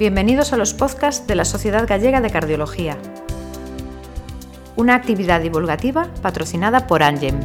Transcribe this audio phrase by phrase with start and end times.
[0.00, 2.96] Bienvenidos a los podcasts de la Sociedad Gallega de Cardiología,
[4.74, 7.38] una actividad divulgativa patrocinada por Angem.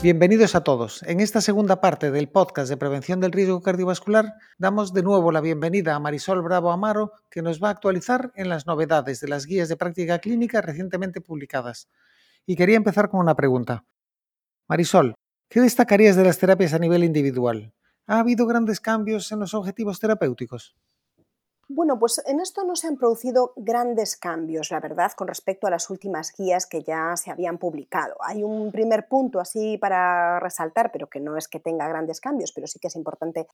[0.00, 1.02] Bienvenidos a todos.
[1.02, 5.40] En esta segunda parte del podcast de prevención del riesgo cardiovascular damos de nuevo la
[5.40, 9.46] bienvenida a Marisol Bravo Amaro, que nos va a actualizar en las novedades de las
[9.46, 11.88] guías de práctica clínica recientemente publicadas.
[12.46, 13.84] Y quería empezar con una pregunta.
[14.68, 15.16] Marisol,
[15.48, 17.72] ¿Qué destacarías de las terapias a nivel individual?
[18.06, 20.76] ¿Ha habido grandes cambios en los objetivos terapéuticos?
[21.68, 25.70] Bueno, pues en esto no se han producido grandes cambios, la verdad, con respecto a
[25.70, 28.16] las últimas guías que ya se habían publicado.
[28.20, 32.52] Hay un primer punto así para resaltar, pero que no es que tenga grandes cambios,
[32.52, 33.46] pero sí que es importante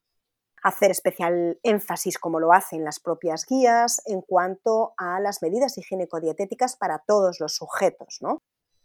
[0.62, 6.76] hacer especial énfasis, como lo hacen las propias guías, en cuanto a las medidas higiénico-dietéticas
[6.76, 8.38] para todos los sujetos, ¿no?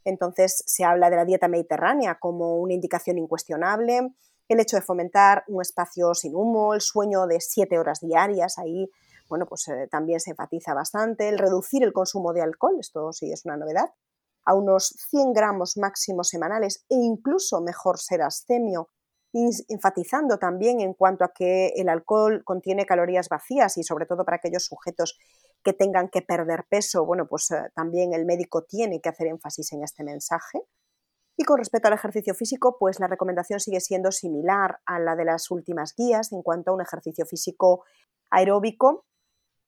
[0.05, 4.13] Entonces se habla de la dieta mediterránea como una indicación incuestionable,
[4.47, 8.89] el hecho de fomentar un espacio sin humo, el sueño de siete horas diarias, ahí
[9.27, 13.31] bueno, pues eh, también se enfatiza bastante, el reducir el consumo de alcohol, esto sí
[13.31, 13.89] es una novedad,
[14.45, 18.89] a unos 100 gramos máximos semanales e incluso mejor ser astemio,
[19.67, 24.37] enfatizando también en cuanto a que el alcohol contiene calorías vacías y sobre todo para
[24.37, 25.17] aquellos sujetos
[25.65, 29.73] que tengan que perder peso, bueno, pues eh, también el médico tiene que hacer énfasis
[29.73, 30.61] en este mensaje.
[31.35, 35.25] Y con respecto al ejercicio físico, pues la recomendación sigue siendo similar a la de
[35.25, 37.83] las últimas guías en cuanto a un ejercicio físico
[38.29, 39.05] aeróbico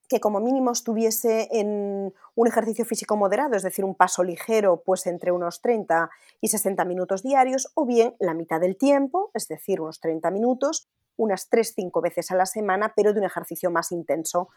[0.07, 5.05] que como mínimo estuviese en un ejercicio físico moderado, es decir, un paso ligero, pues
[5.07, 6.09] entre unos 30
[6.39, 10.87] y 60 minutos diarios, o bien la mitad del tiempo, es decir, unos 30 minutos,
[11.17, 14.47] unas 3-5 veces a la semana, pero de un ejercicio más intenso,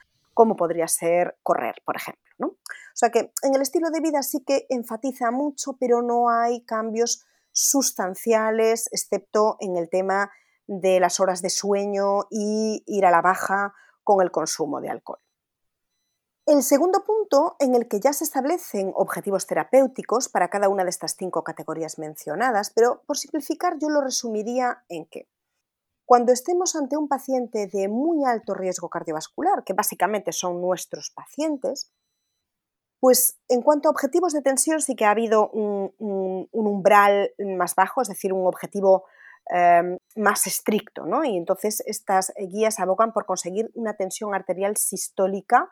[0.40, 2.46] como podría ser correr, por ejemplo.
[2.48, 6.64] O sea que en el estilo de vida sí que enfatiza mucho, pero no hay
[6.64, 10.30] cambios sustanciales, excepto en el tema
[10.66, 15.20] de las horas de sueño y ir a la baja con el consumo de alcohol.
[16.46, 20.90] El segundo punto en el que ya se establecen objetivos terapéuticos para cada una de
[20.90, 25.28] estas cinco categorías mencionadas, pero por simplificar yo lo resumiría en que
[26.10, 31.92] cuando estemos ante un paciente de muy alto riesgo cardiovascular, que básicamente son nuestros pacientes,
[32.98, 38.02] pues en cuanto a objetivos de tensión sí que ha habido un, umbral más bajo,
[38.02, 39.04] es decir, un objetivo
[39.54, 41.22] em, más estricto, ¿no?
[41.22, 45.70] Y entonces estas guías abogan por conseguir una tensión arterial sistólica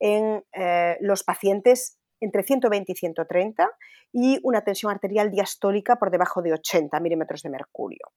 [0.00, 3.70] en eh, los pacientes entre 120 y 130
[4.12, 8.08] y una tensión arterial diastólica por debajo de 80 milímetros de mercurio.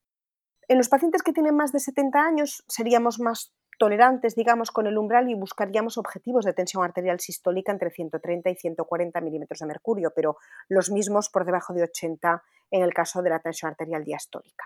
[0.69, 4.99] En los pacientes que tienen más de 70 años seríamos más tolerantes, digamos, con el
[4.99, 10.13] umbral y buscaríamos objetivos de tensión arterial sistólica entre 130 y 140 milímetros de mercurio,
[10.15, 10.37] pero
[10.67, 14.65] los mismos por debajo de 80 en el caso de la tensión arterial diastólica.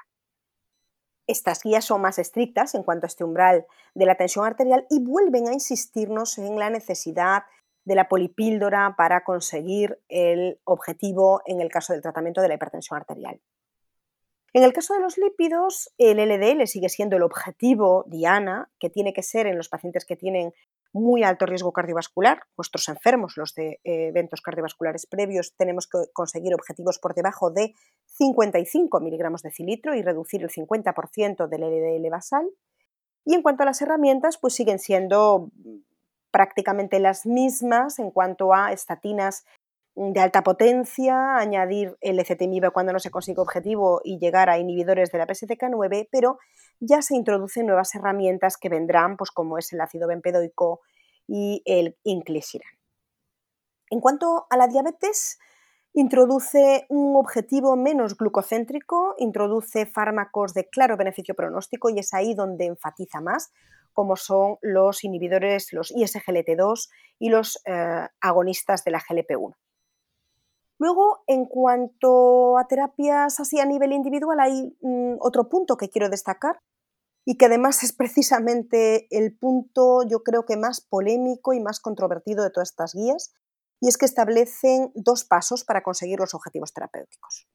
[1.26, 5.02] Estas guías son más estrictas en cuanto a este umbral de la tensión arterial y
[5.02, 7.44] vuelven a insistirnos en la necesidad
[7.86, 12.98] de la polipíldora para conseguir el objetivo en el caso del tratamiento de la hipertensión
[12.98, 13.40] arterial.
[14.54, 19.12] En el caso de los lípidos, el LDL sigue siendo el objetivo diana, que tiene
[19.12, 20.54] que ser en los pacientes que tienen
[20.94, 26.54] muy alto riesgo cardiovascular, nuestros enfermos, los de eh, eventos cardiovasculares previos, tenemos que conseguir
[26.54, 27.74] objetivos por debajo de
[28.06, 32.48] 55 miligramos de cilitro y reducir el 50% del LDL basal.
[33.26, 35.50] Y en cuanto a las herramientas, pues siguen siendo
[36.30, 39.46] prácticamente las mismas en cuanto a estatinas
[39.96, 45.12] de alta potencia, añadir el ezetimibe cuando no se consigue objetivo y llegar a inhibidores
[45.12, 46.40] de la PSTK9, pero
[46.80, 50.82] ya se introducen nuevas herramientas que vendrán, pues como es el ácido bempedoico
[51.28, 52.72] y el inclisiran.
[53.90, 55.38] En cuanto a la diabetes,
[55.94, 62.66] introduce un objetivo menos glucocéntrico, introduce fármacos de claro beneficio pronóstico y es ahí donde
[62.66, 63.52] enfatiza más,
[63.94, 66.90] como son los inhibidores, los ISGLT2
[67.20, 69.54] y los eh, agonistas de la GLP1.
[70.84, 76.10] Luego, en cuanto a terapias así a nivel individual, hay mm, otro punto que quiero
[76.10, 76.60] destacar
[77.24, 82.44] y que además es precisamente el punto yo creo que más polémico y más controvertido
[82.44, 83.34] de todas estas guías,
[83.80, 87.48] y es que establecen dos pasos para conseguir los objetivos terapéuticos.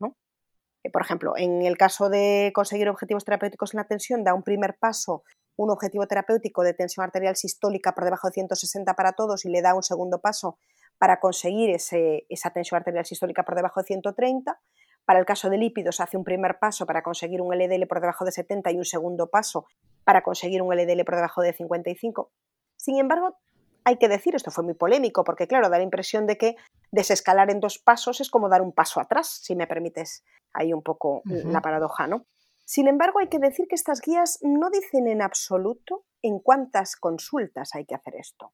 [0.83, 4.43] Eh, por ejemplo, en el caso de conseguir objetivos terapéuticos en la tensión, da un
[4.43, 5.23] primer paso
[5.59, 9.61] un objetivo terapéutico de tensión arterial sistólica por debajo de 160 para todos y le
[9.61, 10.57] da un segundo paso
[10.99, 14.61] para conseguir esa tensión arterial sistólica por debajo de 130.
[15.05, 18.25] Para el caso de lípidos hace un primer paso para conseguir un LDL por debajo
[18.25, 19.67] de 70 y un segundo paso
[20.05, 22.31] para conseguir un LDL por debajo de 55.
[22.77, 23.39] Sin embargo,
[23.85, 26.57] hay que decir, esto fue muy polémico, porque claro, da la impresión de que
[26.91, 30.83] desescalar en dos pasos es como dar un paso atrás, si me permites ahí un
[30.83, 32.27] poco la paradoja, ¿no?
[32.67, 37.75] Sin embargo, hay que decir que estas guías no dicen en absoluto en cuántas consultas
[37.75, 38.53] hay que hacer esto,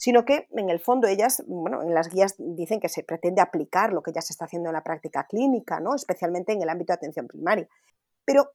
[0.00, 3.92] sino que en el fondo ellas, bueno, en las guías dicen que se pretende aplicar
[3.92, 5.94] lo que ya se está haciendo en la práctica clínica, ¿no?
[5.94, 7.68] especialmente en el ámbito de atención primaria.
[8.24, 8.52] Pero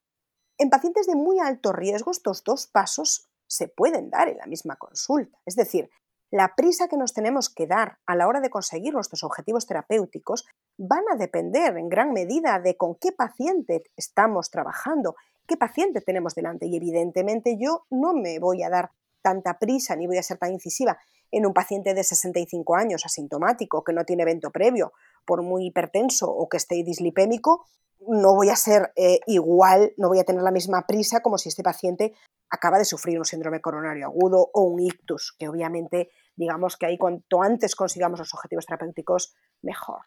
[0.58, 4.76] en pacientes de muy alto riesgo, estos dos pasos se pueden dar en la misma
[4.76, 5.38] consulta.
[5.46, 5.92] Es decir,
[6.32, 10.48] la prisa que nos tenemos que dar a la hora de conseguir nuestros objetivos terapéuticos
[10.80, 15.16] van a depender en gran medida de con qué paciente estamos trabajando,
[15.46, 16.66] qué paciente tenemos delante.
[16.66, 18.90] Y evidentemente yo no me voy a dar
[19.22, 20.98] tanta prisa ni voy a ser tan incisiva
[21.38, 24.94] en un paciente de 65 años asintomático que no tiene evento previo,
[25.26, 27.66] por muy hipertenso o que esté dislipémico,
[28.08, 31.50] no voy a ser eh, igual, no voy a tener la misma prisa como si
[31.50, 32.14] este paciente
[32.50, 36.98] acaba de sufrir un síndrome coronario agudo o un ictus, que obviamente digamos que ahí
[36.98, 40.02] cuanto antes consigamos los objetivos terapéuticos, mejor.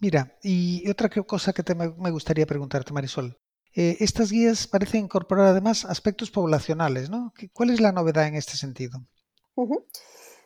[0.00, 3.38] Mira, y otra cosa que me gustaría preguntarte, Marisol.
[3.74, 7.32] Eh, estas guías parecen incorporar además aspectos poblacionales, ¿no?
[7.52, 9.06] ¿Cuál es la novedad en este sentido?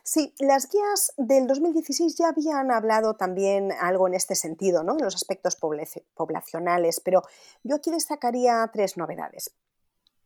[0.05, 4.93] Sí, las guías del 2016 ya habían hablado también algo en este sentido, ¿no?
[4.93, 7.21] en los aspectos poblacionales, pero
[7.63, 9.55] yo aquí destacaría tres novedades.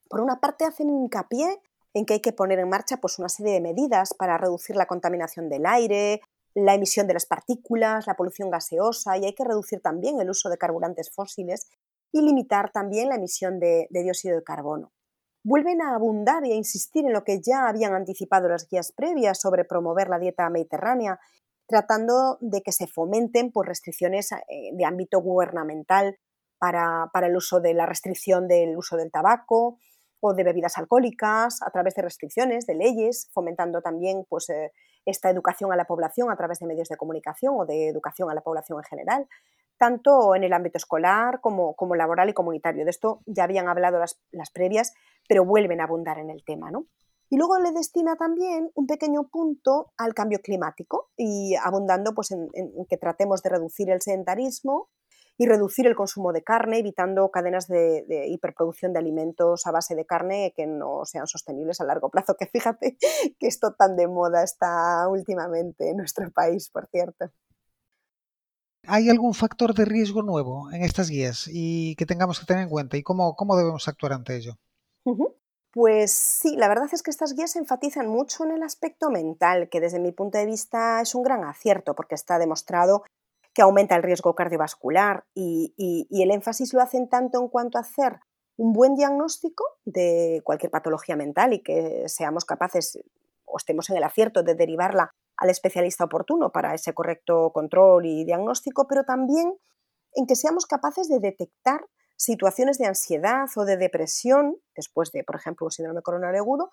[0.10, 1.62] Por una parte, hacen hincapié
[1.94, 4.88] en que hay que poner en marcha pues, una serie de medidas para reducir la
[4.88, 6.22] contaminación del aire,
[6.56, 10.50] la emisión de las partículas, la polución gaseosa y hay que reducir también el uso
[10.50, 11.68] de carburantes fósiles
[12.12, 14.92] y limitar también la emisión de dióxido de carbono
[15.48, 19.40] vuelven a abundar y a insistir en lo que ya habían anticipado las guías previas
[19.40, 21.22] sobre promover la dieta mediterránea,
[21.66, 26.20] tratando de que se fomenten pues, restricciones eh, de ámbito gubernamental
[26.60, 29.78] para, el uso de la restricción del uso del tabaco
[30.20, 34.74] o de bebidas alcohólicas a través de restricciones, de leyes, fomentando también pues, eh,
[35.06, 38.34] esta educación a la población a través de medios de comunicación o de educación a
[38.34, 39.28] la población en general,
[39.78, 42.84] tanto en el ámbito escolar como, como laboral y comunitario.
[42.84, 44.94] De esto ya habían hablado las, previas,
[45.28, 46.72] pero vuelven a abundar en el tema.
[46.72, 46.88] ¿no?
[47.30, 52.50] Y luego le destina también un pequeño punto al cambio climático y abundando pues, en,
[52.90, 54.90] que tratemos de reducir el sedentarismo
[55.38, 60.06] y reducir el consumo de carne, evitando cadenas de, hiperproducción de alimentos a base de
[60.06, 62.98] carne que no sean sostenibles a largo plazo, que fíjate
[63.40, 67.30] que esto tan de moda está últimamente en nuestro país, por cierto.
[68.88, 72.70] ¿Hay algún factor de riesgo nuevo en estas guías y que tengamos que tener en
[72.70, 74.58] cuenta y cómo debemos actuar ante ello?
[75.72, 79.80] Pues sí, la verdad es que estas guías enfatizan mucho en el aspecto mental, que
[79.80, 83.04] desde mi punto de vista es un gran acierto porque está demostrado
[83.54, 87.82] que aumenta el riesgo cardiovascular y, y el énfasis lo hacen tanto en cuanto a
[87.82, 88.20] hacer
[88.58, 93.00] un buen diagnóstico de cualquier patología mental y que seamos capaces
[93.46, 98.26] o estemos en el acierto de derivarla al especialista oportuno para ese correcto control y
[98.26, 99.56] diagnóstico, pero también
[100.14, 101.86] en que seamos capaces de detectar
[102.18, 106.70] situaciones de ansiedad o de depresión, después de, por ejemplo, un síndrome coronario agudo,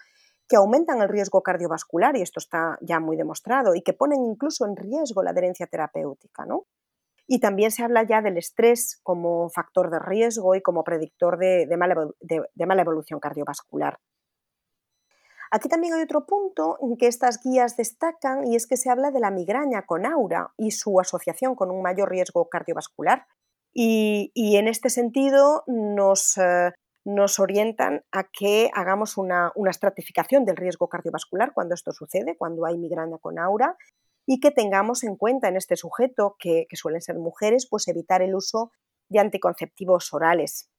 [0.49, 4.67] que aumentan el riesgo cardiovascular, y esto está ya muy demostrado, y que ponen incluso
[4.67, 6.45] en riesgo la adherencia terapéutica.
[6.45, 6.67] ¿no?
[7.27, 11.67] Y también se habla ya del estrés como factor de riesgo y como predictor de,
[11.67, 14.01] de mala evolución cardiovascular.
[15.51, 19.13] Aquí también hay otro punto en que estas guías destacan y es que se habla
[19.13, 23.27] de la migraña con aura y su asociación con un mayor riesgo cardiovascular.
[23.77, 26.73] Y, en este sentido nos, eh,
[27.39, 33.19] orientan a que hagamos una, estratificación del riesgo cardiovascular cuando esto sucede, cuando hay migraña
[33.19, 33.77] con aura,
[34.27, 38.23] y que tengamos en cuenta en este sujeto, que, que suelen ser mujeres, pues evitar
[38.23, 38.71] el uso
[39.11, 40.71] de anticonceptivos orales.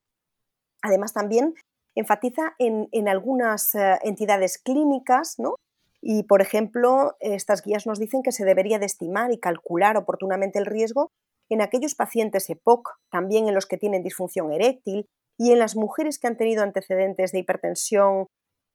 [0.82, 1.54] Además, también
[1.96, 5.56] enfatiza en, algunas eh, entidades clínicas, ¿no?
[6.02, 10.60] Y, por ejemplo, estas guías nos dicen que se debería de estimar y calcular oportunamente
[10.60, 11.12] el riesgo
[11.50, 16.20] en aquellos pacientes EPOC, también en los que tienen disfunción eréctil y en las mujeres
[16.20, 18.28] que han tenido antecedentes de hipertensión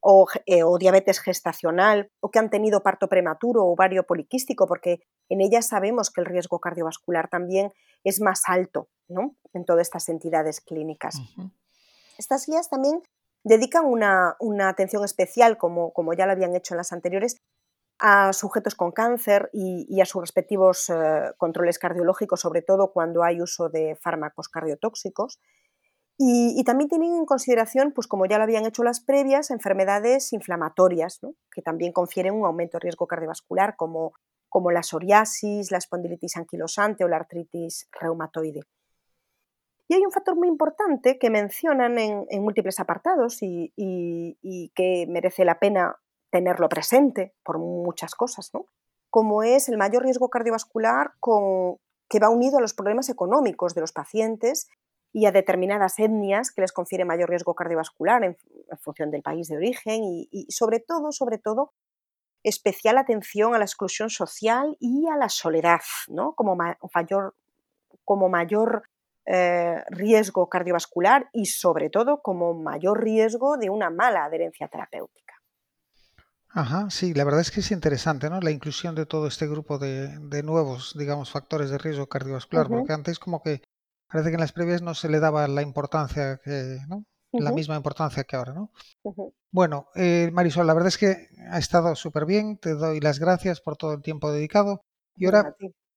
[0.02, 5.40] o, eh, diabetes gestacional o que han tenido parto prematuro o ovario poliquístico, porque en
[5.40, 7.72] ellas sabemos que el riesgo cardiovascular también
[8.04, 9.36] es más alto ¿no?
[9.52, 11.16] en todas estas entidades clínicas.
[12.18, 13.02] Estas guías también
[13.44, 14.36] dedican una,
[14.68, 17.36] atención especial, como, como, ya lo habían hecho en las anteriores,
[18.00, 23.42] a sujetos con cáncer y, a sus respectivos eh, controles cardiológicos, sobre todo cuando hay
[23.42, 25.38] uso de fármacos cardiotóxicos.
[26.16, 31.20] Y, también tienen en consideración, pues como ya lo habían hecho las previas, enfermedades inflamatorias,
[31.50, 34.12] que también confieren un aumento de riesgo cardiovascular, como,
[34.48, 38.62] como la psoriasis, la espondilitis anquilosante o la artritis reumatoide.
[39.88, 43.72] Y hay un factor muy importante que mencionan en, múltiples apartados y,
[44.74, 45.96] que merece la pena
[46.30, 48.66] tenerlo presente por muchas cosas, ¿no?
[49.10, 51.12] como es el mayor riesgo cardiovascular
[52.08, 54.68] que va unido a los problemas económicos de los pacientes
[55.12, 58.36] y a determinadas etnias que les confiere mayor riesgo cardiovascular en,
[58.80, 61.72] función del país de origen y, sobre todo, sobre todo,
[62.44, 66.32] especial atención a la exclusión social y a la soledad, ¿no?
[66.34, 67.34] como, mayor,
[68.04, 68.84] como mayor
[69.26, 75.29] eh, riesgo cardiovascular y sobre todo como mayor riesgo de una mala adherencia terapéutica.
[76.52, 78.40] Ajá, sí, la verdad es que es interesante, ¿no?
[78.40, 83.18] La inclusión de todo este grupo de, nuevos, digamos, factores de riesgo cardiovascular, porque antes
[83.18, 83.62] como que
[84.08, 87.04] parece que en las previas no se le daba la importancia que, ¿no?
[87.32, 88.72] La misma importancia que ahora, ¿no?
[89.52, 93.60] Bueno, eh, Marisol, la verdad es que ha estado súper bien, te doy las gracias
[93.60, 94.82] por todo el tiempo dedicado.
[95.16, 95.54] Y ahora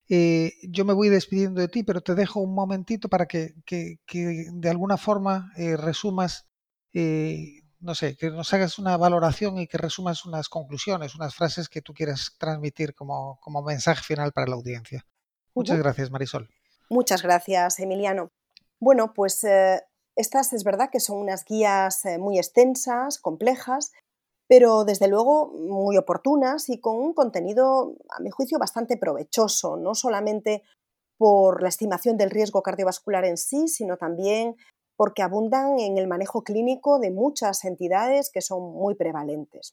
[0.08, 3.96] eh, yo me voy despidiendo de ti, pero te dejo un momentito para que, que,
[4.06, 6.46] que de alguna forma eh, resumas
[6.92, 11.68] eh, no sé, que nos hagas una valoración y que resumas unas conclusiones, unas frases
[11.68, 15.06] que tú quieras transmitir como, mensaje final para la audiencia.
[15.54, 16.48] Muchas gracias, Marisol.
[16.88, 18.30] Muchas gracias, Emiliano.
[18.80, 19.82] Bueno, pues eh,
[20.16, 23.92] estas es verdad que son unas guías eh, muy extensas, complejas,
[24.48, 29.94] pero desde luego muy oportunas y con un contenido, a mi juicio, bastante provechoso, no
[29.94, 30.62] solamente
[31.18, 34.56] por la estimación del riesgo cardiovascular en sí, sino también
[34.96, 39.72] porque abundan en el manejo clínico de muchas entidades que son muy prevalentes.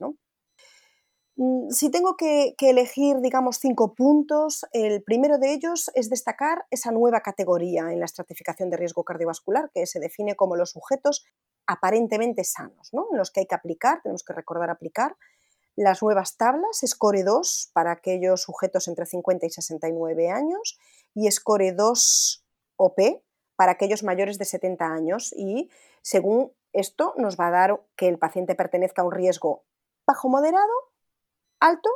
[1.35, 6.91] Mm, si tengo que, elegir, digamos, cinco puntos, el primero de ellos es destacar esa
[6.91, 11.25] nueva categoría en la estratificación de riesgo cardiovascular que se define como los sujetos
[11.67, 13.07] aparentemente sanos, ¿no?
[13.11, 15.15] en los que hay que aplicar, tenemos que recordar aplicar
[15.75, 20.77] las nuevas tablas, SCORE 2 para aquellos sujetos entre 50 y 69 años
[21.15, 22.43] y SCORE 2
[22.75, 22.99] OP
[23.61, 25.69] para aquellos mayores de 70 años y
[26.01, 29.65] según esto nos va a dar que el paciente pertenezca a un riesgo
[30.03, 30.73] bajo moderado,
[31.59, 31.91] alto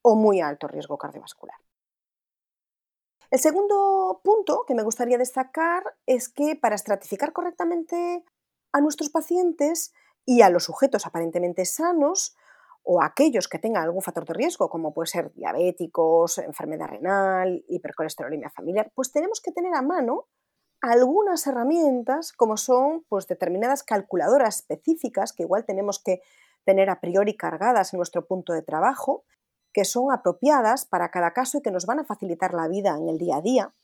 [0.00, 1.58] o muy alto riesgo cardiovascular.
[3.30, 8.24] El segundo punto que me gustaría destacar es que para estratificar correctamente
[8.72, 9.92] a nuestros pacientes
[10.24, 12.34] y a los sujetos aparentemente sanos
[12.84, 18.48] o aquellos que tengan algún factor de riesgo, como puede ser diabéticos, enfermedad renal, hipercolesterolemia
[18.48, 20.28] familiar, pues tenemos que tener a mano
[20.82, 26.20] algunas herramientas como son pues, determinadas calculadoras específicas que igual tenemos que
[26.64, 29.24] tener a priori cargadas en nuestro punto de trabajo,
[29.72, 33.08] que son apropiadas para cada caso y que nos van a facilitar la vida en
[33.08, 33.74] el día a día.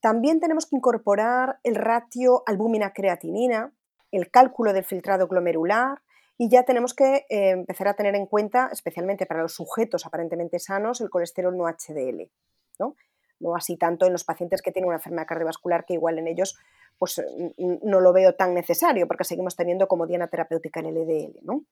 [0.00, 3.72] También tenemos que incorporar el ratio albúmina-creatinina,
[4.12, 6.02] el cálculo del filtrado glomerular
[6.36, 10.58] y ya tenemos que eh, empezar a tener en cuenta, especialmente para los sujetos aparentemente
[10.58, 12.30] sanos, el colesterol no HDL.
[12.78, 12.94] ¿no?
[13.40, 16.56] No así tanto en los pacientes que tienen una enfermedad cardiovascular que igual en ellos
[16.98, 17.22] pues
[17.56, 21.38] no lo veo tan necesario porque seguimos teniendo como diana terapéutica el LDL.
[21.42, 21.64] ¿no?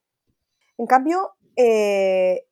[0.78, 2.46] En cambio, eh,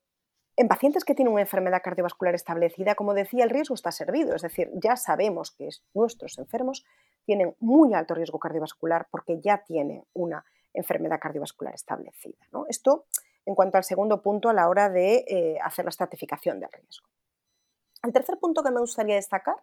[0.57, 4.43] en pacientes que tienen una enfermedad cardiovascular establecida, como decía, el riesgo está servido, es
[4.43, 6.85] decir, ya sabemos que nuestros enfermos
[7.25, 12.47] tienen muy alto riesgo cardiovascular porque ya tienen una enfermedad cardiovascular establecida.
[12.53, 12.67] ¿no?
[12.69, 13.07] Esto
[13.47, 17.07] en cuanto al segundo punto a la hora de eh, hacer la estratificación del riesgo.
[18.07, 19.57] El tercer punto que me gustaría destacar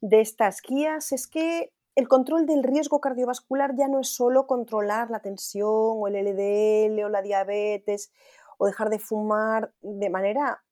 [0.00, 5.08] de estas guías es que el control del riesgo cardiovascular ya no es solo controlar
[5.08, 8.10] la tensión o el LDL o la diabetes
[8.58, 10.64] o dejar de fumar de manera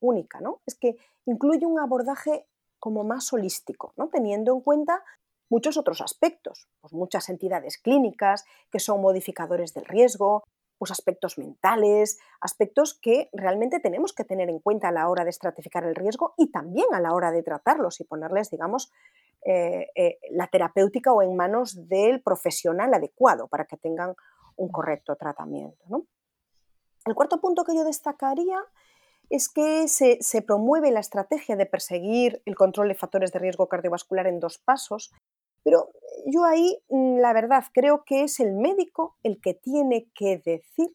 [0.00, 0.62] única, ¿no?
[0.64, 0.96] Es que
[1.26, 2.46] incluye un abordaje
[2.78, 4.08] como más holístico, ¿no?
[4.08, 5.04] teniendo en cuenta
[5.50, 10.44] muchos otros aspectos, pues muchas entidades clínicas que son modificadores del riesgo,
[10.78, 15.30] pues aspectos mentales, aspectos que realmente tenemos que tener en cuenta a la hora de
[15.30, 18.92] estratificar el riesgo y también a la hora de tratarlos y ponerles, digamos,
[19.44, 24.14] eh, eh, la terapéutica o en manos del profesional adecuado para que tengan
[24.56, 26.04] un correcto tratamiento.
[27.04, 28.58] El cuarto punto que yo destacaría
[29.30, 33.68] es que se, se, promueve la estrategia de perseguir el control de factores de riesgo
[33.68, 35.12] cardiovascular en dos pasos,
[35.62, 35.90] pero
[36.26, 40.94] yo ahí, mm, la verdad, creo que es el médico el que tiene que decir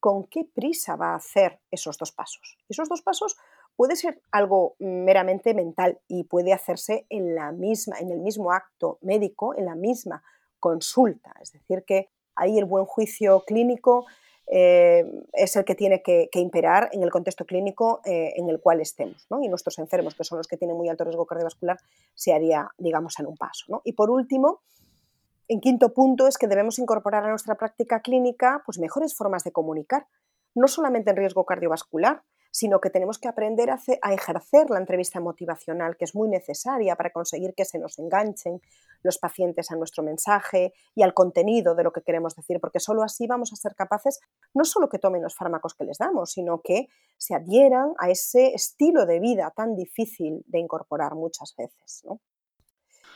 [0.00, 2.58] con qué prisa va a hacer esos dos pasos.
[2.68, 3.36] Esos dos pasos
[3.76, 8.98] puede ser algo meramente mental y puede hacerse en, la misma, en el mismo acto
[9.02, 10.22] médico, en la misma
[10.58, 11.34] consulta.
[11.40, 14.06] Es decir, que ahí el buen juicio clínico
[14.52, 18.80] eh, es el que tiene que, imperar en el contexto clínico eh, en el cual
[18.80, 19.24] estemos.
[19.40, 21.78] Y nuestros enfermos, que son los que tienen muy alto riesgo cardiovascular,
[22.14, 23.80] se haría, digamos, en un paso.
[23.84, 24.62] Y por último,
[25.46, 29.52] en quinto punto es que debemos incorporar a nuestra práctica clínica pues, mejores formas de
[29.52, 30.08] comunicar,
[30.56, 33.78] no solamente en riesgo cardiovascular, sino que tenemos que aprender a,
[34.12, 38.60] ejercer la entrevista motivacional, que es muy necesaria para conseguir que se nos enganchen
[39.02, 43.02] los pacientes a nuestro mensaje y al contenido de lo que queremos decir, porque solo
[43.02, 44.20] así vamos a ser capaces
[44.54, 48.54] no solo que tomen los fármacos que les damos, sino que se adhieran a ese
[48.54, 52.02] estilo de vida tan difícil de incorporar muchas veces.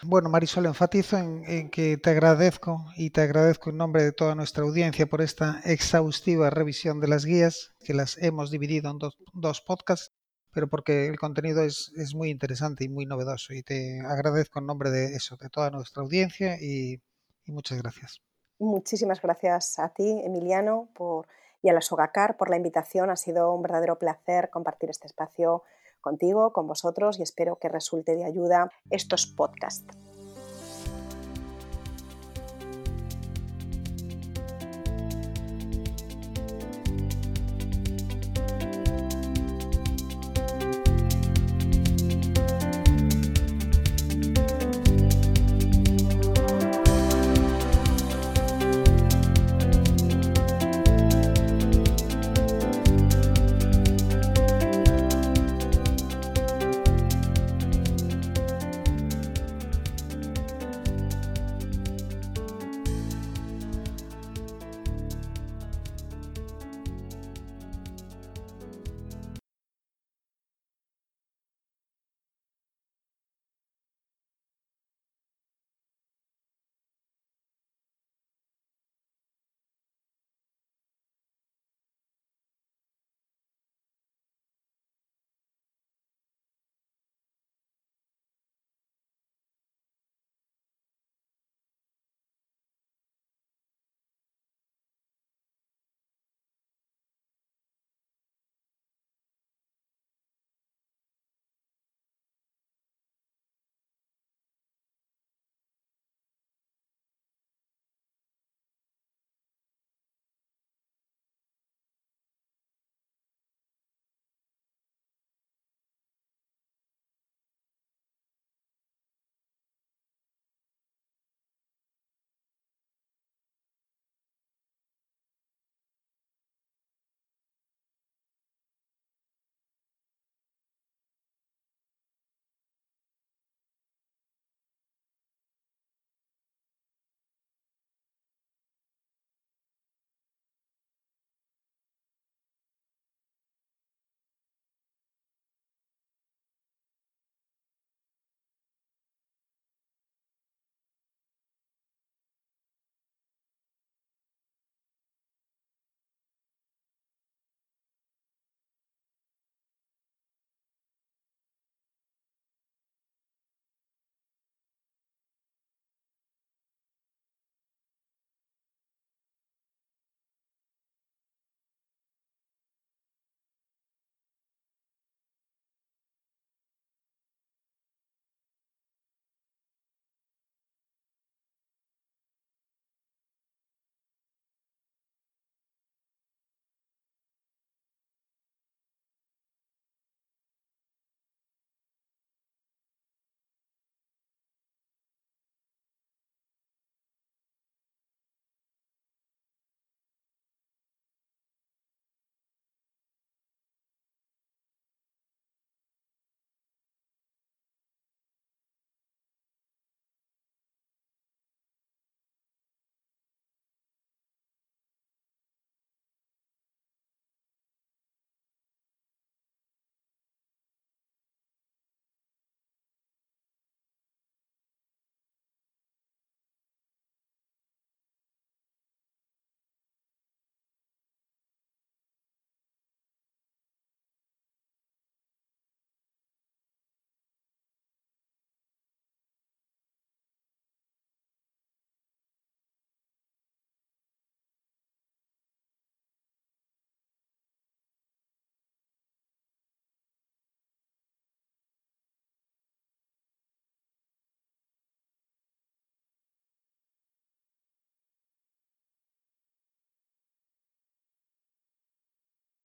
[0.07, 4.63] Bueno, Marisol, enfatizo en, que te agradezco y te agradezco en nombre de toda nuestra
[4.63, 10.14] audiencia por esta exhaustiva revisión de las guías, que las hemos dividido en dos, podcasts,
[10.55, 13.53] pero porque el contenido es, muy interesante y muy novedoso.
[13.53, 17.01] Y te agradezco en nombre de eso, de toda nuestra audiencia y,
[17.47, 18.23] muchas gracias.
[18.59, 21.27] Muchísimas gracias a ti, Emiliano, por,
[21.61, 23.11] y a la Sogacar por la invitación.
[23.11, 25.65] Ha sido un verdadero placer compartir este espacio
[26.01, 30.14] contigo, con vosotros y espero que resulte de ayuda estos podcasts.